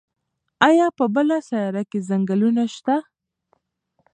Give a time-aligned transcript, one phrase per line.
[0.67, 2.95] ایا په بله سیاره کې ځنګلونه شته؟